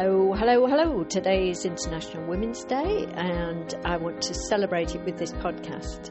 Hello, 0.00 0.32
hello, 0.32 0.66
hello. 0.66 1.04
Today 1.04 1.50
is 1.50 1.66
International 1.66 2.26
Women's 2.26 2.64
Day, 2.64 3.06
and 3.12 3.74
I 3.84 3.98
want 3.98 4.22
to 4.22 4.32
celebrate 4.32 4.94
it 4.94 5.04
with 5.04 5.18
this 5.18 5.32
podcast. 5.32 6.10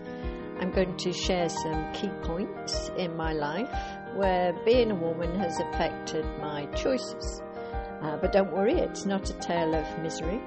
I'm 0.60 0.70
going 0.70 0.96
to 0.98 1.12
share 1.12 1.50
some 1.50 1.92
key 1.94 2.12
points 2.22 2.92
in 3.00 3.18
my 3.18 3.34
life 3.34 3.68
where 4.14 4.54
being 4.64 4.92
a 4.92 4.96
woman 4.96 5.34
has 5.40 5.60
affected 5.60 6.24
my 6.40 6.68
choices. 6.76 7.42
Uh, 8.04 8.18
but 8.18 8.32
don't 8.32 8.52
worry, 8.52 8.76
it's 8.76 9.08
not 9.08 9.28
a 9.32 9.34
tale 9.40 9.74
of 9.74 10.04
misery. 10.04 10.40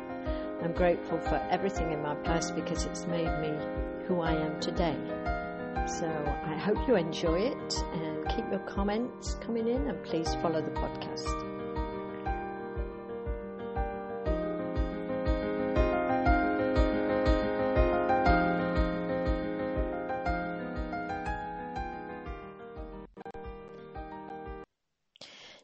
I'm 0.62 0.73
grateful 0.73 1.19
for 1.19 1.45
everything 1.51 1.91
in 1.91 2.01
my 2.01 2.15
past 2.23 2.55
because 2.55 2.84
it's 2.84 3.09
made 3.09 3.41
me 3.41 3.52
who 4.06 4.20
I 4.20 4.34
am 4.34 4.61
today. 4.61 4.97
So 5.98 6.06
I 6.06 6.55
hope 6.55 6.79
you 6.87 6.95
enjoy 6.95 7.41
it 7.41 7.74
and 7.95 8.29
keep 8.29 8.48
your 8.52 8.62
comments 8.69 9.34
coming 9.41 9.66
in 9.66 9.88
and 9.88 10.01
please 10.05 10.33
follow 10.37 10.62
the 10.62 10.70
podcast. 10.70 11.52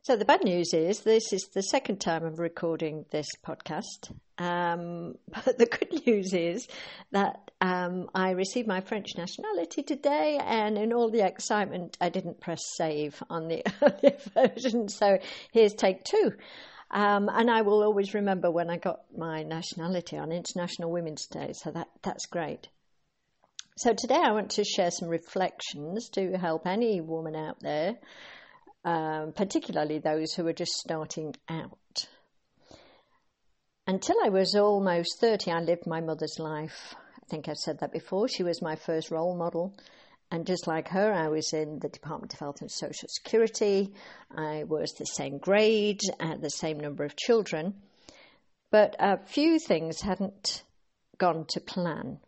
So 0.08 0.16
the 0.16 0.24
bad 0.24 0.42
news 0.42 0.72
is 0.72 1.00
this 1.00 1.34
is 1.34 1.48
the 1.52 1.60
second 1.62 2.00
time 2.00 2.24
I'm 2.24 2.36
recording 2.36 3.04
this 3.10 3.26
podcast. 3.46 4.10
Um, 4.38 5.16
but 5.28 5.58
the 5.58 5.66
good 5.66 6.06
news 6.06 6.32
is 6.32 6.66
that 7.10 7.50
um, 7.60 8.08
I 8.14 8.30
received 8.30 8.66
my 8.66 8.80
French 8.80 9.08
nationality 9.18 9.82
today, 9.82 10.40
and 10.42 10.78
in 10.78 10.94
all 10.94 11.10
the 11.10 11.26
excitement, 11.26 11.98
I 12.00 12.08
didn't 12.08 12.40
press 12.40 12.60
save 12.78 13.22
on 13.28 13.48
the 13.48 13.62
earlier 13.82 14.16
version. 14.32 14.88
So 14.88 15.18
here's 15.52 15.74
take 15.74 16.04
two. 16.04 16.32
Um, 16.90 17.28
and 17.30 17.50
I 17.50 17.60
will 17.60 17.82
always 17.82 18.14
remember 18.14 18.50
when 18.50 18.70
I 18.70 18.78
got 18.78 19.00
my 19.14 19.42
nationality 19.42 20.16
on 20.16 20.32
International 20.32 20.90
Women's 20.90 21.26
Day. 21.26 21.52
So 21.52 21.70
that 21.72 21.88
that's 22.02 22.24
great. 22.24 22.68
So 23.76 23.92
today 23.92 24.22
I 24.24 24.32
want 24.32 24.52
to 24.52 24.64
share 24.64 24.90
some 24.90 25.10
reflections 25.10 26.08
to 26.14 26.38
help 26.38 26.66
any 26.66 27.02
woman 27.02 27.36
out 27.36 27.60
there 27.60 27.98
um, 28.84 29.32
particularly 29.32 29.98
those 29.98 30.34
who 30.34 30.44
were 30.44 30.52
just 30.52 30.72
starting 30.72 31.34
out. 31.48 32.08
Until 33.86 34.16
I 34.24 34.28
was 34.28 34.54
almost 34.54 35.18
30, 35.20 35.50
I 35.50 35.60
lived 35.60 35.86
my 35.86 36.00
mother's 36.00 36.38
life. 36.38 36.94
I 37.16 37.26
think 37.30 37.48
I've 37.48 37.56
said 37.56 37.80
that 37.80 37.92
before. 37.92 38.28
She 38.28 38.42
was 38.42 38.60
my 38.60 38.76
first 38.76 39.10
role 39.10 39.36
model. 39.36 39.74
And 40.30 40.46
just 40.46 40.66
like 40.66 40.88
her, 40.88 41.12
I 41.12 41.28
was 41.28 41.54
in 41.54 41.78
the 41.78 41.88
Department 41.88 42.34
of 42.34 42.38
Health 42.38 42.60
and 42.60 42.70
Social 42.70 43.08
Security. 43.08 43.94
I 44.30 44.64
was 44.64 44.92
the 44.92 45.06
same 45.06 45.38
grade, 45.38 46.00
had 46.20 46.42
the 46.42 46.50
same 46.50 46.78
number 46.78 47.04
of 47.04 47.16
children. 47.16 47.74
But 48.70 48.94
a 48.98 49.24
few 49.24 49.58
things 49.58 50.02
hadn't 50.02 50.64
gone 51.16 51.46
to 51.48 51.60
plan. 51.60 52.18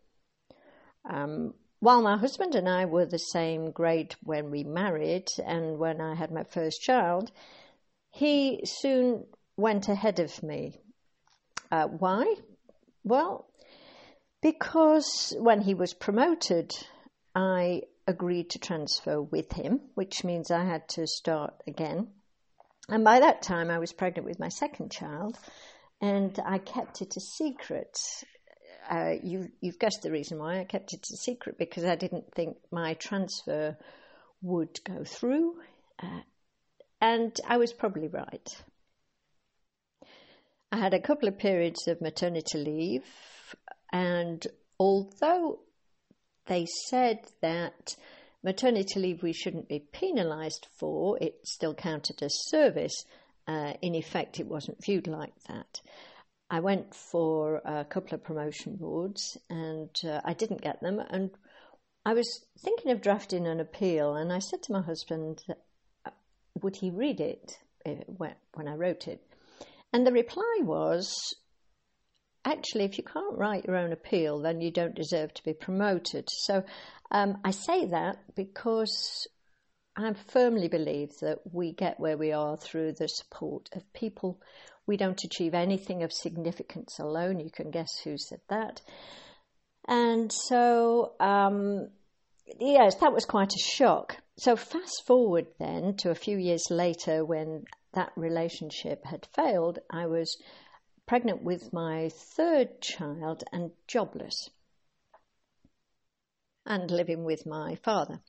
Um, 1.08 1.52
while 1.80 2.02
my 2.02 2.16
husband 2.16 2.54
and 2.54 2.68
I 2.68 2.84
were 2.84 3.06
the 3.06 3.18
same 3.18 3.70
grade 3.70 4.14
when 4.22 4.50
we 4.50 4.64
married 4.64 5.28
and 5.44 5.78
when 5.78 6.00
I 6.00 6.14
had 6.14 6.30
my 6.30 6.44
first 6.44 6.82
child, 6.82 7.32
he 8.10 8.60
soon 8.64 9.26
went 9.56 9.88
ahead 9.88 10.20
of 10.20 10.42
me. 10.42 10.78
Uh, 11.72 11.86
why? 11.88 12.34
Well, 13.02 13.46
because 14.42 15.34
when 15.38 15.62
he 15.62 15.74
was 15.74 15.94
promoted, 15.94 16.72
I 17.34 17.82
agreed 18.06 18.50
to 18.50 18.58
transfer 18.58 19.22
with 19.22 19.52
him, 19.52 19.80
which 19.94 20.24
means 20.24 20.50
I 20.50 20.64
had 20.64 20.88
to 20.90 21.06
start 21.06 21.54
again. 21.66 22.08
And 22.88 23.04
by 23.04 23.20
that 23.20 23.42
time, 23.42 23.70
I 23.70 23.78
was 23.78 23.92
pregnant 23.92 24.26
with 24.26 24.40
my 24.40 24.48
second 24.48 24.90
child, 24.90 25.38
and 26.00 26.38
I 26.44 26.58
kept 26.58 27.00
it 27.00 27.16
a 27.16 27.20
secret 27.20 27.96
uh, 28.88 29.14
you, 29.22 29.50
you've 29.60 29.78
guessed 29.78 30.02
the 30.02 30.10
reason 30.10 30.38
why 30.38 30.60
I 30.60 30.64
kept 30.64 30.92
it 30.92 31.06
a 31.12 31.16
secret 31.16 31.58
because 31.58 31.84
I 31.84 31.96
didn't 31.96 32.32
think 32.34 32.56
my 32.70 32.94
transfer 32.94 33.76
would 34.42 34.80
go 34.84 35.04
through. 35.04 35.56
Uh, 36.02 36.20
and 37.00 37.36
I 37.46 37.56
was 37.56 37.72
probably 37.72 38.08
right. 38.08 38.48
I 40.72 40.78
had 40.78 40.94
a 40.94 41.00
couple 41.00 41.28
of 41.28 41.38
periods 41.38 41.88
of 41.88 42.00
maternity 42.00 42.58
leave, 42.58 43.04
and 43.92 44.46
although 44.78 45.58
they 46.46 46.66
said 46.88 47.18
that 47.42 47.96
maternity 48.42 49.00
leave 49.00 49.22
we 49.22 49.32
shouldn't 49.32 49.68
be 49.68 49.80
penalised 49.80 50.68
for, 50.78 51.18
it 51.20 51.40
still 51.44 51.74
counted 51.74 52.22
as 52.22 52.32
service. 52.48 53.04
Uh, 53.48 53.72
in 53.82 53.96
effect, 53.96 54.38
it 54.38 54.46
wasn't 54.46 54.84
viewed 54.84 55.08
like 55.08 55.34
that. 55.48 55.80
I 56.50 56.60
went 56.60 56.94
for 56.94 57.62
a 57.64 57.84
couple 57.84 58.14
of 58.14 58.24
promotion 58.24 58.76
boards 58.76 59.38
and 59.48 59.90
uh, 60.04 60.20
I 60.24 60.34
didn't 60.34 60.62
get 60.62 60.80
them. 60.80 60.98
And 60.98 61.30
I 62.04 62.14
was 62.14 62.44
thinking 62.58 62.90
of 62.90 63.02
drafting 63.02 63.46
an 63.46 63.60
appeal, 63.60 64.14
and 64.14 64.32
I 64.32 64.38
said 64.38 64.62
to 64.64 64.72
my 64.72 64.80
husband, 64.80 65.42
uh, 66.04 66.10
would 66.62 66.76
he 66.76 66.90
read 66.90 67.20
it 67.20 67.58
uh, 67.86 67.92
when 68.06 68.68
I 68.68 68.74
wrote 68.74 69.06
it? 69.06 69.22
And 69.92 70.06
the 70.06 70.12
reply 70.12 70.60
was, 70.62 71.14
actually, 72.44 72.84
if 72.84 72.96
you 72.96 73.04
can't 73.04 73.36
write 73.36 73.66
your 73.66 73.76
own 73.76 73.92
appeal, 73.92 74.40
then 74.40 74.60
you 74.60 74.70
don't 74.70 74.94
deserve 74.94 75.34
to 75.34 75.44
be 75.44 75.52
promoted. 75.52 76.26
So 76.30 76.64
um, 77.10 77.38
I 77.44 77.50
say 77.50 77.86
that 77.86 78.16
because 78.34 79.28
I 79.96 80.14
firmly 80.28 80.68
believe 80.68 81.10
that 81.20 81.40
we 81.52 81.72
get 81.72 82.00
where 82.00 82.16
we 82.16 82.32
are 82.32 82.56
through 82.56 82.92
the 82.92 83.08
support 83.08 83.68
of 83.74 83.92
people 83.92 84.40
we 84.86 84.96
don't 84.96 85.22
achieve 85.24 85.54
anything 85.54 86.02
of 86.02 86.12
significance 86.12 86.98
alone. 86.98 87.40
You 87.40 87.50
can 87.50 87.70
guess 87.70 87.90
who 88.02 88.16
said 88.18 88.40
that. 88.48 88.80
And 89.86 90.32
so, 90.32 91.12
um, 91.20 91.88
yes, 92.58 92.96
that 92.96 93.12
was 93.12 93.24
quite 93.24 93.52
a 93.52 93.76
shock. 93.76 94.16
So, 94.38 94.56
fast 94.56 95.02
forward 95.06 95.46
then 95.58 95.96
to 95.98 96.10
a 96.10 96.14
few 96.14 96.38
years 96.38 96.70
later 96.70 97.24
when 97.24 97.64
that 97.94 98.12
relationship 98.16 99.04
had 99.04 99.26
failed, 99.34 99.78
I 99.90 100.06
was 100.06 100.36
pregnant 101.06 101.42
with 101.42 101.72
my 101.72 102.08
third 102.36 102.80
child 102.80 103.42
and 103.52 103.72
jobless 103.86 104.48
and 106.64 106.90
living 106.90 107.24
with 107.24 107.46
my 107.46 107.74
father. 107.76 108.20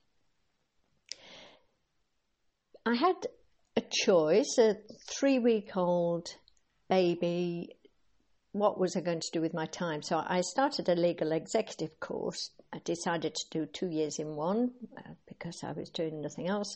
I 2.85 2.95
had 2.95 3.27
a 3.77 3.81
choice 3.81 4.57
a 4.57 4.77
three 5.07 5.37
week 5.37 5.77
old 5.77 6.27
baby, 6.91 7.69
what 8.51 8.77
was 8.77 8.97
I 8.97 8.99
going 8.99 9.21
to 9.21 9.31
do 9.31 9.39
with 9.39 9.53
my 9.53 9.65
time? 9.65 10.01
So 10.01 10.21
I 10.27 10.41
started 10.41 10.89
a 10.89 10.95
legal 10.95 11.31
executive 11.31 11.97
course. 12.01 12.51
I 12.73 12.79
decided 12.83 13.33
to 13.33 13.45
do 13.49 13.65
two 13.65 13.87
years 13.87 14.19
in 14.19 14.35
one 14.35 14.71
uh, 14.97 15.11
because 15.25 15.63
I 15.63 15.71
was 15.71 15.89
doing 15.89 16.21
nothing 16.21 16.49
else. 16.49 16.75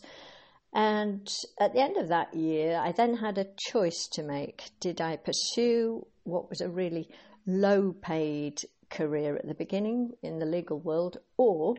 And 0.74 1.28
at 1.60 1.74
the 1.74 1.82
end 1.82 1.98
of 1.98 2.08
that 2.08 2.34
year, 2.34 2.80
I 2.82 2.94
then 2.94 3.18
had 3.18 3.38
a 3.38 3.48
choice 3.70 4.08
to 4.14 4.24
make. 4.24 4.72
Did 4.80 5.02
I 5.02 5.18
pursue 5.18 6.08
what 6.24 6.50
was 6.50 6.62
a 6.62 6.70
really 6.70 7.10
low 7.46 7.92
paid 7.92 8.62
career 8.90 9.36
at 9.36 9.48
the 9.48 9.54
beginning 9.54 10.14
in 10.24 10.40
the 10.40 10.46
legal 10.46 10.80
world, 10.80 11.18
or 11.36 11.76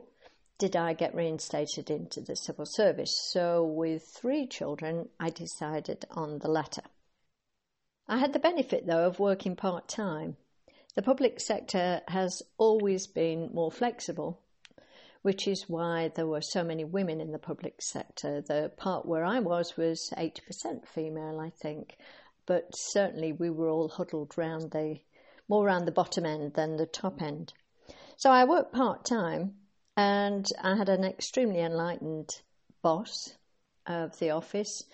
did 0.58 0.76
I 0.76 0.92
get 0.92 1.14
reinstated 1.14 1.90
into 1.90 2.20
the 2.20 2.36
civil 2.36 2.66
service? 2.66 3.14
So, 3.32 3.64
with 3.64 4.02
three 4.20 4.46
children, 4.46 5.08
I 5.18 5.30
decided 5.30 6.04
on 6.10 6.38
the 6.38 6.48
latter. 6.48 6.82
I 8.08 8.18
had 8.18 8.32
the 8.32 8.38
benefit, 8.38 8.86
though, 8.86 9.06
of 9.06 9.18
working 9.18 9.56
part 9.56 9.88
time. 9.88 10.36
The 10.94 11.02
public 11.02 11.40
sector 11.40 12.02
has 12.08 12.42
always 12.56 13.06
been 13.06 13.50
more 13.52 13.70
flexible, 13.70 14.40
which 15.22 15.48
is 15.48 15.68
why 15.68 16.08
there 16.14 16.26
were 16.26 16.40
so 16.40 16.62
many 16.62 16.84
women 16.84 17.20
in 17.20 17.32
the 17.32 17.38
public 17.38 17.82
sector. 17.82 18.40
The 18.40 18.72
part 18.76 19.06
where 19.06 19.24
I 19.24 19.40
was 19.40 19.76
was 19.76 20.12
80% 20.16 20.86
female, 20.86 21.40
I 21.40 21.50
think, 21.50 21.96
but 22.46 22.70
certainly 22.74 23.32
we 23.32 23.50
were 23.50 23.68
all 23.68 23.88
huddled 23.88 24.38
round 24.38 24.70
the 24.70 25.00
more 25.48 25.66
around 25.66 25.84
the 25.84 25.92
bottom 25.92 26.24
end 26.24 26.54
than 26.54 26.76
the 26.76 26.86
top 26.86 27.20
end. 27.20 27.52
So 28.16 28.30
I 28.30 28.44
worked 28.44 28.72
part 28.72 29.04
time 29.04 29.56
and 29.96 30.46
I 30.62 30.76
had 30.76 30.88
an 30.88 31.04
extremely 31.04 31.60
enlightened 31.60 32.30
boss 32.82 33.36
of 33.86 34.18
the 34.18 34.30
office 34.30 34.84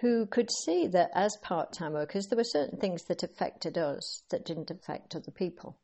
who 0.00 0.26
could 0.26 0.50
see 0.64 0.86
that 0.88 1.10
as 1.14 1.36
part 1.42 1.72
time 1.72 1.92
workers, 1.92 2.26
there 2.26 2.36
were 2.36 2.44
certain 2.44 2.78
things 2.78 3.04
that 3.04 3.22
affected 3.22 3.78
us 3.78 4.22
that 4.30 4.44
didn't 4.44 4.70
affect 4.70 5.14
other 5.14 5.30
people. 5.30 5.76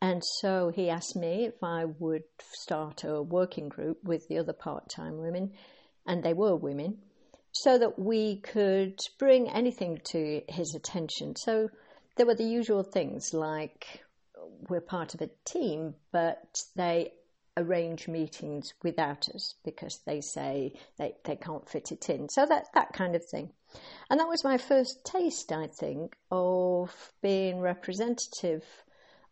And 0.00 0.22
so 0.40 0.70
he 0.70 0.90
asked 0.90 1.16
me 1.16 1.46
if 1.46 1.62
I 1.62 1.84
would 1.84 2.24
start 2.52 3.04
a 3.04 3.22
working 3.22 3.68
group 3.68 4.02
with 4.04 4.28
the 4.28 4.38
other 4.38 4.52
part 4.52 4.88
time 4.88 5.18
women, 5.18 5.52
and 6.06 6.22
they 6.22 6.34
were 6.34 6.56
women, 6.56 6.98
so 7.52 7.78
that 7.78 7.98
we 7.98 8.40
could 8.40 8.98
bring 9.18 9.48
anything 9.48 10.00
to 10.12 10.42
his 10.48 10.74
attention. 10.74 11.34
So 11.36 11.68
there 12.16 12.26
were 12.26 12.34
the 12.34 12.44
usual 12.44 12.82
things 12.82 13.32
like 13.32 14.04
we're 14.68 14.80
part 14.80 15.14
of 15.14 15.20
a 15.20 15.30
team, 15.44 15.94
but 16.12 16.62
they 16.76 17.12
arrange 17.58 18.08
meetings 18.08 18.72
without 18.82 19.28
us 19.34 19.54
because 19.64 20.00
they 20.06 20.20
say 20.20 20.72
they, 20.98 21.14
they 21.24 21.36
can't 21.36 21.68
fit 21.68 21.92
it 21.92 22.08
in. 22.08 22.28
So 22.28 22.46
that, 22.46 22.66
that 22.74 22.92
kind 22.92 23.14
of 23.14 23.24
thing. 23.24 23.50
And 24.08 24.20
that 24.20 24.28
was 24.28 24.44
my 24.44 24.56
first 24.56 25.04
taste, 25.04 25.52
I 25.52 25.66
think, 25.66 26.16
of 26.30 26.90
being 27.20 27.60
representative 27.60 28.64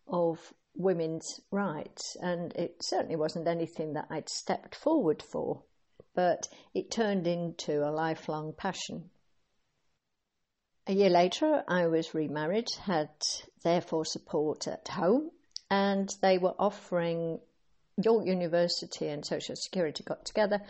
of 0.09 0.39
women's 0.75 1.41
rights. 1.51 2.17
And 2.21 2.53
it 2.55 2.77
certainly 2.83 3.17
wasn't 3.17 3.49
anything 3.49 3.95
that 3.95 4.09
I'd 4.11 4.29
stepped 4.29 4.75
forward 4.75 5.23
for, 5.23 5.63
but 6.15 6.49
it 6.75 6.91
turned 6.91 7.27
into 7.27 7.87
a 7.87 7.91
lifelong 7.91 8.53
passion. 8.57 9.11
A 10.89 10.93
year 10.93 11.11
later, 11.11 11.65
I 11.67 11.89
was 11.89 12.15
remarried, 12.15 12.69
had 12.85 13.11
therefore 13.65 14.05
support 14.05 14.69
at 14.69 14.87
home, 14.87 15.31
and 15.69 16.09
they 16.23 16.39
were 16.39 16.55
offering 16.59 17.41
York 18.03 18.27
University 18.27 19.09
and 19.09 19.25
Social 19.25 19.57
Security 19.57 20.05
got 20.05 20.25
together 20.25 20.61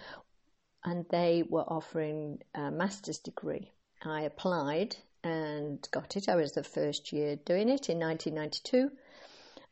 and 0.84 1.04
they 1.10 1.42
were 1.48 1.64
offering 1.64 2.38
a 2.54 2.70
master's 2.70 3.18
degree. 3.18 3.72
I 4.04 4.22
applied 4.22 4.94
and 5.24 5.86
got 5.90 6.16
it. 6.16 6.28
I 6.28 6.36
was 6.36 6.52
the 6.52 6.62
first 6.62 7.12
year 7.12 7.36
doing 7.44 7.68
it 7.68 7.90
in 7.90 7.98
1992, 7.98 8.90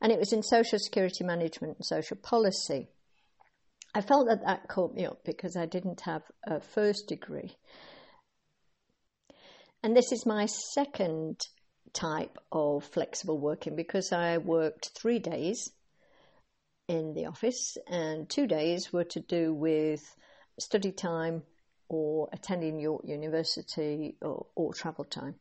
and 0.00 0.10
it 0.10 0.18
was 0.18 0.32
in 0.32 0.42
Social 0.42 0.78
Security 0.80 1.22
Management 1.22 1.76
and 1.76 1.86
Social 1.86 2.16
Policy. 2.16 2.88
I 3.94 4.00
felt 4.00 4.26
that 4.26 4.44
that 4.44 4.66
caught 4.66 4.94
me 4.94 5.06
up 5.06 5.22
because 5.24 5.56
I 5.56 5.66
didn't 5.66 6.00
have 6.00 6.22
a 6.44 6.60
first 6.60 7.06
degree. 7.06 7.54
And 9.84 9.96
this 9.96 10.10
is 10.10 10.26
my 10.26 10.46
second 10.46 11.40
type 11.92 12.36
of 12.50 12.82
flexible 12.82 13.38
working 13.38 13.76
because 13.76 14.10
I 14.10 14.38
worked 14.38 14.90
three 15.00 15.20
days 15.20 15.70
in 16.88 17.14
the 17.14 17.26
office 17.26 17.76
and 17.86 18.28
two 18.28 18.46
days 18.46 18.92
were 18.92 19.04
to 19.04 19.20
do 19.20 19.54
with 19.54 20.02
study 20.58 20.92
time 20.92 21.42
or 21.88 22.28
attending 22.32 22.80
York 22.80 23.02
University 23.04 24.16
or, 24.20 24.46
or 24.54 24.74
travel 24.74 25.04
time. 25.04 25.34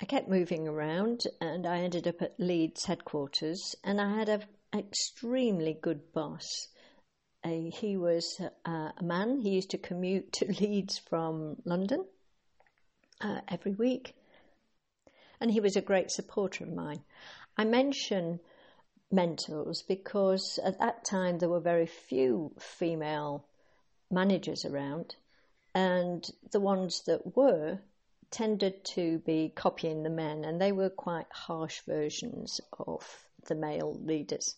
I 0.00 0.04
kept 0.04 0.28
moving 0.28 0.68
around 0.68 1.22
and 1.40 1.66
I 1.66 1.78
ended 1.78 2.06
up 2.06 2.22
at 2.22 2.38
Leeds 2.38 2.84
headquarters 2.84 3.74
and 3.82 4.00
I 4.00 4.16
had 4.16 4.28
an 4.28 4.42
extremely 4.72 5.76
good 5.80 6.12
boss. 6.12 6.68
Uh, 7.42 7.70
he 7.72 7.96
was 7.96 8.40
uh, 8.64 8.90
a 8.96 9.02
man, 9.02 9.40
he 9.40 9.50
used 9.50 9.70
to 9.70 9.78
commute 9.78 10.32
to 10.34 10.46
Leeds 10.60 10.98
from 10.98 11.56
London 11.64 12.04
uh, 13.20 13.40
every 13.48 13.74
week. 13.74 14.14
And 15.40 15.50
he 15.50 15.60
was 15.60 15.76
a 15.76 15.82
great 15.82 16.10
supporter 16.10 16.64
of 16.64 16.72
mine. 16.72 17.02
I 17.56 17.64
mention 17.64 18.40
mentors 19.10 19.82
because 19.82 20.58
at 20.64 20.78
that 20.78 21.04
time 21.04 21.38
there 21.38 21.48
were 21.48 21.60
very 21.60 21.86
few 21.86 22.52
female 22.58 23.44
managers 24.10 24.64
around, 24.64 25.16
and 25.74 26.30
the 26.50 26.60
ones 26.60 27.02
that 27.06 27.36
were 27.36 27.78
tended 28.30 28.84
to 28.84 29.18
be 29.20 29.52
copying 29.54 30.02
the 30.02 30.10
men, 30.10 30.44
and 30.44 30.60
they 30.60 30.72
were 30.72 30.90
quite 30.90 31.26
harsh 31.30 31.80
versions 31.86 32.60
of 32.78 33.26
the 33.46 33.54
male 33.54 33.94
leaders. 33.94 34.56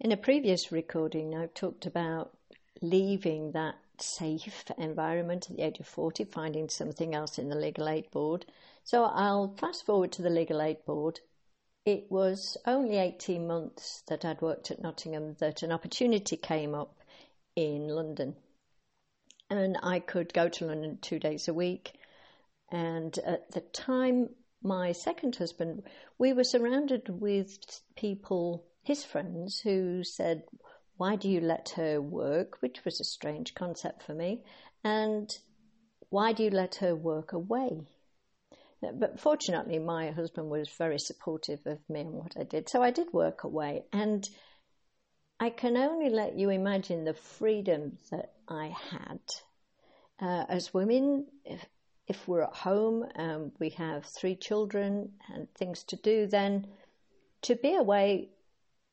In 0.00 0.12
a 0.12 0.16
previous 0.16 0.70
recording, 0.70 1.34
I've 1.34 1.54
talked 1.54 1.86
about 1.86 2.36
leaving 2.82 3.52
that 3.52 3.76
safe 3.98 4.64
environment 4.76 5.50
at 5.50 5.56
the 5.56 5.62
age 5.62 5.80
of 5.80 5.86
40, 5.86 6.24
finding 6.24 6.68
something 6.68 7.14
else 7.14 7.38
in 7.38 7.48
the 7.48 7.56
Legal 7.56 7.88
Aid 7.88 8.10
Board. 8.10 8.44
So 8.84 9.04
I'll 9.04 9.54
fast 9.56 9.86
forward 9.86 10.12
to 10.12 10.22
the 10.22 10.30
Legal 10.30 10.60
Aid 10.60 10.84
Board. 10.84 11.20
It 11.86 12.10
was 12.10 12.56
only 12.66 12.96
18 12.96 13.46
months 13.46 14.02
that 14.08 14.24
I'd 14.24 14.42
worked 14.42 14.72
at 14.72 14.82
Nottingham 14.82 15.36
that 15.38 15.62
an 15.62 15.70
opportunity 15.70 16.36
came 16.36 16.74
up 16.74 16.98
in 17.54 17.86
London. 17.86 18.34
And 19.48 19.78
I 19.80 20.00
could 20.00 20.34
go 20.34 20.48
to 20.48 20.66
London 20.66 20.98
two 21.00 21.20
days 21.20 21.46
a 21.46 21.54
week. 21.54 21.92
And 22.72 23.16
at 23.20 23.52
the 23.52 23.60
time, 23.60 24.30
my 24.64 24.90
second 24.90 25.36
husband, 25.36 25.84
we 26.18 26.32
were 26.32 26.42
surrounded 26.42 27.08
with 27.08 27.56
people, 27.94 28.64
his 28.82 29.04
friends, 29.04 29.60
who 29.60 30.02
said, 30.02 30.42
why 30.96 31.14
do 31.14 31.28
you 31.28 31.40
let 31.40 31.68
her 31.76 32.00
work? 32.00 32.60
Which 32.62 32.84
was 32.84 32.98
a 32.98 33.04
strange 33.04 33.54
concept 33.54 34.02
for 34.02 34.12
me. 34.12 34.42
And 34.82 35.38
why 36.08 36.32
do 36.32 36.42
you 36.42 36.50
let 36.50 36.74
her 36.76 36.96
work 36.96 37.32
away? 37.32 37.86
But 38.80 39.20
fortunately, 39.20 39.78
my 39.78 40.10
husband 40.10 40.50
was 40.50 40.68
very 40.78 40.98
supportive 40.98 41.60
of 41.66 41.78
me 41.88 42.00
and 42.00 42.12
what 42.12 42.36
I 42.38 42.44
did. 42.44 42.68
So 42.68 42.82
I 42.82 42.90
did 42.90 43.12
work 43.12 43.44
away. 43.44 43.84
And 43.92 44.28
I 45.40 45.50
can 45.50 45.76
only 45.76 46.10
let 46.10 46.38
you 46.38 46.50
imagine 46.50 47.04
the 47.04 47.14
freedom 47.14 47.98
that 48.10 48.32
I 48.48 48.74
had. 48.90 49.20
Uh, 50.20 50.44
as 50.48 50.72
women, 50.72 51.26
if, 51.44 51.64
if 52.06 52.26
we're 52.28 52.42
at 52.42 52.54
home 52.54 53.04
and 53.14 53.52
we 53.58 53.70
have 53.70 54.04
three 54.04 54.36
children 54.36 55.12
and 55.34 55.48
things 55.54 55.82
to 55.84 55.96
do, 55.96 56.26
then 56.26 56.66
to 57.42 57.54
be 57.54 57.74
away 57.74 58.30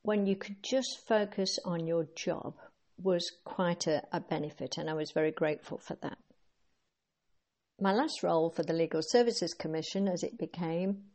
when 0.01 0.25
you 0.25 0.36
could 0.36 0.62
just 0.62 1.00
focus 1.07 1.59
on 1.63 1.88
your 1.88 2.07
job 2.15 2.56
was 3.01 3.31
quite 3.45 3.88
a, 3.88 4.03
a 4.12 4.19
benefit, 4.19 4.77
and 4.77 4.89
I 4.89 4.94
was 4.94 5.12
very 5.12 5.31
grateful 5.31 5.77
for 5.77 5.95
that. 6.01 6.18
My 7.80 7.92
last 7.92 8.24
role 8.24 8.50
for 8.50 8.64
the 8.64 8.74
Legal 8.74 9.02
Services 9.02 9.54
Commission, 9.54 10.08
as 10.08 10.24
it 10.24 10.38
became, 10.38 11.06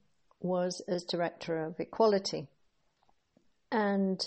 was 0.40 0.82
as 0.88 1.04
Director 1.04 1.64
of 1.64 1.78
Equality. 1.78 2.48
And 3.70 4.26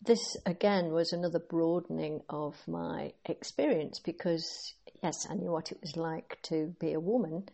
this 0.00 0.36
again 0.46 0.92
was 0.92 1.12
another 1.12 1.38
broadening 1.38 2.22
of 2.28 2.56
my 2.66 3.12
experience 3.24 4.00
because, 4.00 4.74
yes, 5.02 5.26
I 5.28 5.34
knew 5.34 5.50
what 5.50 5.70
it 5.70 5.80
was 5.80 5.96
like 5.96 6.38
to 6.44 6.74
be 6.80 6.92
a 6.92 7.00
woman 7.00 7.48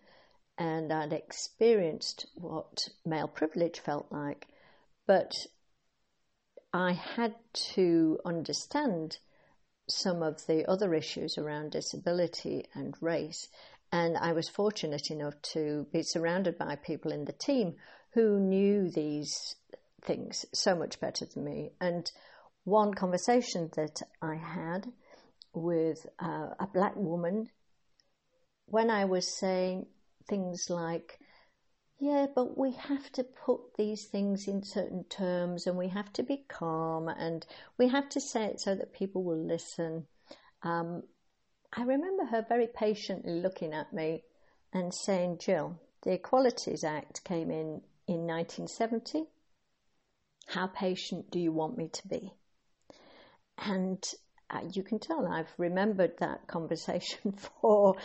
and 0.58 0.92
I'd 0.92 1.12
experienced 1.12 2.26
what 2.34 2.88
male 3.04 3.28
privilege 3.28 3.80
felt 3.80 4.10
like. 4.10 4.46
But 5.06 5.32
I 6.72 6.92
had 6.92 7.34
to 7.74 8.18
understand 8.24 9.18
some 9.88 10.22
of 10.22 10.46
the 10.46 10.68
other 10.68 10.94
issues 10.94 11.38
around 11.38 11.72
disability 11.72 12.64
and 12.74 12.94
race. 13.00 13.48
And 13.92 14.16
I 14.16 14.32
was 14.32 14.48
fortunate 14.48 15.10
enough 15.10 15.40
to 15.52 15.86
be 15.92 16.02
surrounded 16.02 16.58
by 16.58 16.76
people 16.76 17.12
in 17.12 17.24
the 17.24 17.32
team 17.32 17.76
who 18.14 18.40
knew 18.40 18.90
these 18.90 19.56
things 20.02 20.44
so 20.52 20.74
much 20.74 21.00
better 21.00 21.26
than 21.26 21.44
me. 21.44 21.70
And 21.80 22.10
one 22.64 22.94
conversation 22.94 23.70
that 23.76 24.02
I 24.20 24.34
had 24.34 24.92
with 25.52 26.06
uh, 26.18 26.48
a 26.58 26.66
black 26.72 26.96
woman 26.96 27.48
when 28.66 28.90
I 28.90 29.04
was 29.04 29.38
saying 29.38 29.86
things 30.28 30.66
like, 30.68 31.18
yeah, 31.98 32.26
but 32.34 32.58
we 32.58 32.72
have 32.72 33.10
to 33.12 33.24
put 33.24 33.74
these 33.78 34.04
things 34.06 34.48
in 34.48 34.62
certain 34.62 35.04
terms 35.04 35.66
and 35.66 35.78
we 35.78 35.88
have 35.88 36.12
to 36.14 36.22
be 36.22 36.44
calm 36.48 37.08
and 37.08 37.46
we 37.78 37.88
have 37.88 38.08
to 38.10 38.20
say 38.20 38.44
it 38.44 38.60
so 38.60 38.74
that 38.74 38.92
people 38.92 39.22
will 39.22 39.42
listen. 39.46 40.06
Um, 40.62 41.04
I 41.72 41.82
remember 41.82 42.24
her 42.24 42.44
very 42.48 42.66
patiently 42.66 43.40
looking 43.40 43.72
at 43.72 43.92
me 43.92 44.24
and 44.72 44.92
saying, 44.94 45.38
Jill, 45.38 45.78
the 46.02 46.12
Equalities 46.12 46.84
Act 46.84 47.24
came 47.24 47.50
in 47.50 47.82
in 48.06 48.26
1970. 48.26 49.24
How 50.48 50.68
patient 50.68 51.30
do 51.30 51.40
you 51.40 51.52
want 51.52 51.76
me 51.76 51.88
to 51.88 52.08
be? 52.08 52.32
And 53.58 54.02
uh, 54.50 54.60
you 54.72 54.82
can 54.82 54.98
tell 54.98 55.26
I've 55.26 55.52
remembered 55.58 56.18
that 56.18 56.46
conversation 56.46 57.32
for, 57.60 57.96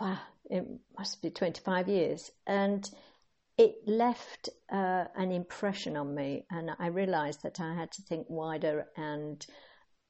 wow, 0.00 0.20
it 0.46 0.64
must 0.98 1.20
be 1.20 1.30
25 1.30 1.88
years. 1.88 2.30
And 2.46 2.88
it 3.56 3.76
left 3.86 4.48
uh, 4.72 5.04
an 5.14 5.30
impression 5.30 5.96
on 5.96 6.14
me, 6.14 6.44
and 6.50 6.70
I 6.78 6.88
realized 6.88 7.42
that 7.44 7.60
I 7.60 7.74
had 7.74 7.92
to 7.92 8.02
think 8.02 8.26
wider 8.28 8.86
and 8.96 9.44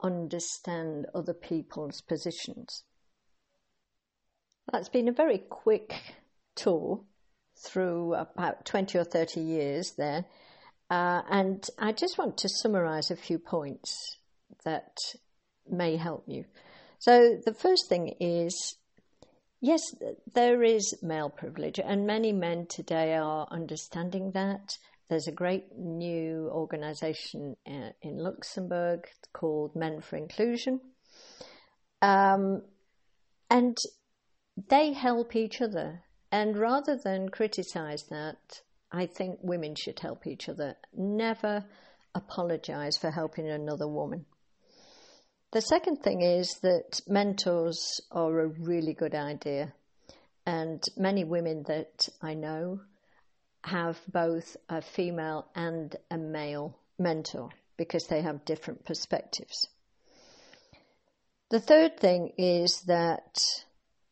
understand 0.02 1.06
other 1.14 1.34
people's 1.34 2.00
positions. 2.00 2.84
That's 4.72 4.88
been 4.88 5.08
a 5.08 5.12
very 5.12 5.38
quick 5.38 5.94
tour 6.54 7.02
through 7.56 8.14
about 8.14 8.64
20 8.64 8.98
or 8.98 9.04
30 9.04 9.40
years 9.40 9.92
there, 9.96 10.24
uh, 10.90 11.22
and 11.30 11.64
I 11.78 11.92
just 11.92 12.18
want 12.18 12.38
to 12.38 12.48
summarize 12.48 13.10
a 13.10 13.16
few 13.16 13.38
points 13.38 14.18
that 14.64 14.96
may 15.68 15.96
help 15.96 16.24
you. 16.26 16.44
So, 16.98 17.38
the 17.44 17.54
first 17.54 17.88
thing 17.88 18.14
is 18.20 18.76
Yes, 19.64 19.94
there 20.34 20.62
is 20.62 20.94
male 21.00 21.30
privilege, 21.30 21.80
and 21.82 22.06
many 22.06 22.32
men 22.32 22.66
today 22.66 23.14
are 23.14 23.48
understanding 23.50 24.32
that. 24.32 24.76
There's 25.08 25.28
a 25.28 25.32
great 25.32 25.76
new 25.76 26.48
organisation 26.50 27.56
uh, 27.66 27.90
in 28.02 28.16
Luxembourg 28.18 29.06
called 29.32 29.76
Men 29.76 30.00
for 30.00 30.16
Inclusion. 30.16 30.80
Um, 32.00 32.62
and 33.50 33.76
they 34.68 34.92
help 34.92 35.36
each 35.36 35.60
other. 35.60 36.02
And 36.32 36.56
rather 36.56 36.96
than 36.96 37.28
criticise 37.28 38.04
that, 38.10 38.60
I 38.90 39.06
think 39.06 39.38
women 39.42 39.74
should 39.74 40.00
help 40.00 40.26
each 40.26 40.48
other. 40.48 40.76
Never 40.92 41.64
apologize 42.14 42.96
for 42.96 43.10
helping 43.10 43.48
another 43.48 43.88
woman. 43.88 44.24
The 45.52 45.60
second 45.60 45.98
thing 46.02 46.22
is 46.22 46.58
that 46.62 47.00
mentors 47.06 48.00
are 48.10 48.40
a 48.40 48.48
really 48.48 48.94
good 48.94 49.14
idea. 49.14 49.74
And 50.46 50.82
many 50.96 51.24
women 51.24 51.64
that 51.68 52.08
I 52.20 52.34
know 52.34 52.80
have 53.64 54.00
both 54.12 54.56
a 54.68 54.82
female 54.82 55.46
and 55.54 55.96
a 56.10 56.18
male 56.18 56.78
mentor 56.98 57.50
because 57.76 58.06
they 58.06 58.20
have 58.22 58.44
different 58.44 58.84
perspectives. 58.84 59.68
The 61.50 61.60
third 61.60 61.98
thing 61.98 62.32
is 62.36 62.82
that 62.82 63.38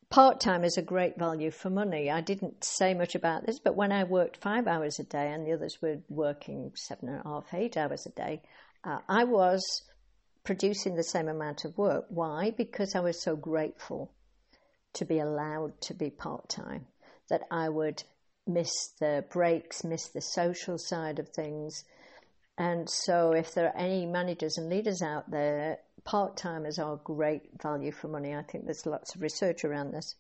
part 0.09 0.41
time 0.41 0.65
is 0.65 0.77
a 0.77 0.83
great 0.83 1.19
value 1.19 1.51
for 1.51 1.71
money. 1.71 2.11
I 2.11 2.23
didn't 2.23 2.65
say 2.65 2.95
much 2.95 3.15
about 3.15 3.47
this, 3.47 3.59
but 3.59 3.77
when 3.77 3.93
I 3.93 4.05
worked 4.05 4.39
five 4.39 4.67
hours 4.67 4.99
a 4.99 5.05
day 5.05 5.31
and 5.33 5.47
the 5.47 5.53
others 5.53 5.79
were 5.83 5.99
working 6.09 6.73
seven 6.75 7.09
and 7.09 7.21
a 7.21 7.29
half, 7.29 7.53
eight 7.53 7.77
hours 7.77 8.07
a 8.07 8.11
day, 8.11 8.43
uh, 8.85 8.99
I 9.09 9.25
was 9.25 9.83
producing 10.45 10.95
the 10.95 11.05
same 11.05 11.29
amount 11.29 11.65
of 11.65 11.77
work. 11.77 12.07
Why? 12.09 12.51
Because 12.51 12.95
I 12.95 13.01
was 13.01 13.23
so 13.23 13.37
grateful 13.37 14.13
to 14.95 15.05
be 15.05 15.19
allowed 15.19 15.81
to 15.83 15.95
be 15.95 16.11
part 16.11 16.49
time 16.49 16.87
that 17.29 17.43
I 17.51 17.69
would 17.69 18.03
miss 18.47 18.89
the 18.99 19.25
breaks, 19.31 19.85
miss 19.85 20.09
the 20.09 20.21
social 20.21 20.77
side 20.79 21.19
of 21.19 21.29
things. 21.29 21.85
And 22.59 22.89
so, 22.89 23.33
if 23.33 23.55
there 23.55 23.67
are 23.67 23.77
any 23.77 24.07
managers 24.07 24.59
and 24.59 24.69
leaders 24.69 25.03
out 25.03 25.31
there, 25.31 25.79
part 26.05 26.37
timers 26.37 26.79
are 26.79 26.97
great 26.97 27.63
value 27.63 27.93
for 27.93 28.09
money. 28.09 28.35
I 28.35 28.43
think 28.43 28.65
there's 28.65 28.87
lots 28.87 29.15
of 29.15 29.23
research 29.23 29.65
around 29.65 29.93
this. 29.93 30.17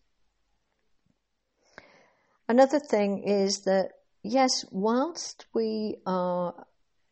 Another 2.48 2.80
thing 2.80 3.22
is 3.24 3.62
that, 3.64 3.90
yes, 4.22 4.64
whilst 4.70 5.46
we 5.54 5.96
are 6.06 6.66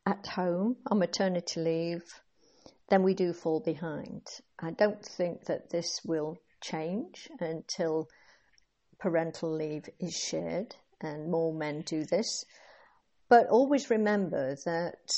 at 0.07 0.27
home 0.27 0.77
on 0.87 0.99
maternity 0.99 1.61
leave, 1.61 2.03
then 2.89 3.03
we 3.03 3.15
do 3.15 3.33
fall 3.33 3.61
behind. 3.61 4.27
I 4.59 4.71
don't 4.73 5.05
think 5.05 5.45
that 5.47 5.71
this 5.71 6.01
will 6.05 6.39
change 6.61 7.29
until 7.41 8.09
parental 8.99 9.55
leave 9.55 9.89
is 9.99 10.15
shared 10.15 10.75
and 11.03 11.31
more 11.31 11.53
men 11.53 11.83
do 11.83 12.05
this. 12.05 12.45
But 13.29 13.47
always 13.49 13.91
remember 13.91 14.57
that 14.65 15.13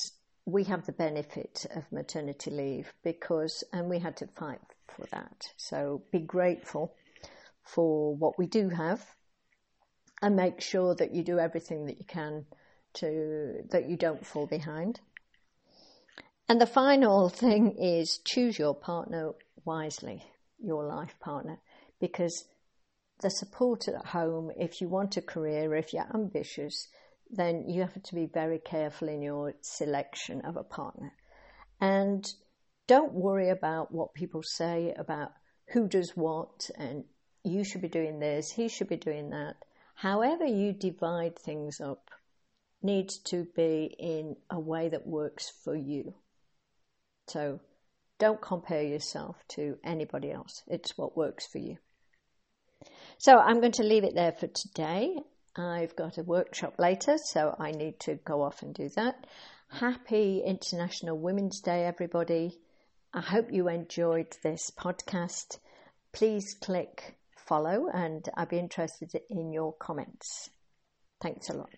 we 0.44 0.64
have 0.64 0.86
the 0.86 0.92
benefit 0.92 1.66
of 1.74 1.90
maternity 1.92 2.50
leave 2.50 2.92
because, 3.02 3.64
and 3.72 3.88
we 3.88 3.98
had 3.98 4.16
to 4.18 4.26
fight 4.26 4.60
for 4.88 5.06
that. 5.12 5.46
So 5.56 6.02
be 6.10 6.20
grateful 6.20 6.94
for 7.62 8.14
what 8.14 8.38
we 8.38 8.46
do 8.46 8.68
have 8.68 9.04
and 10.20 10.36
make 10.36 10.60
sure 10.60 10.94
that 10.94 11.14
you 11.14 11.22
do 11.22 11.38
everything 11.38 11.86
that 11.86 11.98
you 11.98 12.04
can 12.06 12.44
to, 12.94 13.62
that 13.70 13.88
you 13.88 13.96
don't 13.96 14.26
fall 14.26 14.46
behind. 14.46 15.00
And 16.48 16.60
the 16.60 16.66
final 16.66 17.28
thing 17.28 17.76
is 17.78 18.20
choose 18.24 18.58
your 18.58 18.74
partner 18.74 19.32
wisely, 19.64 20.22
your 20.62 20.84
life 20.84 21.14
partner, 21.20 21.58
because 22.00 22.44
the 23.22 23.30
support 23.30 23.88
at 23.88 24.06
home, 24.06 24.50
if 24.56 24.80
you 24.80 24.88
want 24.88 25.16
a 25.16 25.22
career, 25.22 25.74
if 25.74 25.92
you're 25.92 26.14
ambitious, 26.14 26.88
then 27.30 27.68
you 27.68 27.80
have 27.80 28.02
to 28.02 28.14
be 28.14 28.26
very 28.26 28.58
careful 28.58 29.08
in 29.08 29.22
your 29.22 29.54
selection 29.60 30.42
of 30.42 30.56
a 30.56 30.64
partner. 30.64 31.12
And 31.80 32.30
don't 32.86 33.14
worry 33.14 33.48
about 33.48 33.92
what 33.92 34.12
people 34.14 34.42
say 34.42 34.92
about 34.98 35.32
who 35.68 35.88
does 35.88 36.12
what 36.14 36.68
and 36.76 37.04
you 37.44 37.64
should 37.64 37.80
be 37.80 37.88
doing 37.88 38.18
this, 38.18 38.52
he 38.52 38.68
should 38.68 38.88
be 38.88 38.96
doing 38.96 39.30
that. 39.30 39.54
However, 39.94 40.44
you 40.44 40.72
divide 40.72 41.38
things 41.38 41.80
up 41.80 42.10
needs 42.82 43.18
to 43.18 43.46
be 43.56 43.94
in 43.98 44.36
a 44.50 44.58
way 44.58 44.88
that 44.88 45.06
works 45.06 45.50
for 45.64 45.76
you. 45.76 46.14
So 47.28 47.60
don't 48.18 48.42
compare 48.42 48.82
yourself 48.82 49.36
to 49.50 49.78
anybody 49.84 50.30
else. 50.30 50.62
It's 50.66 50.98
what 50.98 51.16
works 51.16 51.46
for 51.46 51.58
you. 51.58 51.78
So 53.22 53.38
I'm 53.38 53.60
going 53.60 53.70
to 53.74 53.84
leave 53.84 54.02
it 54.02 54.16
there 54.16 54.32
for 54.32 54.48
today. 54.48 55.16
I've 55.54 55.94
got 55.94 56.18
a 56.18 56.24
workshop 56.24 56.74
later, 56.80 57.18
so 57.18 57.54
I 57.56 57.70
need 57.70 58.00
to 58.00 58.16
go 58.16 58.42
off 58.42 58.62
and 58.62 58.74
do 58.74 58.88
that. 58.96 59.28
Happy 59.68 60.42
International 60.44 61.16
Women's 61.16 61.60
Day, 61.60 61.84
everybody. 61.84 62.58
I 63.14 63.20
hope 63.20 63.52
you 63.52 63.68
enjoyed 63.68 64.36
this 64.42 64.72
podcast. 64.76 65.58
Please 66.12 66.56
click 66.60 67.14
follow, 67.36 67.86
and 67.94 68.28
I'd 68.36 68.48
be 68.48 68.58
interested 68.58 69.12
in 69.30 69.52
your 69.52 69.72
comments. 69.72 70.50
Thanks 71.20 71.48
a 71.48 71.54
lot. 71.54 71.70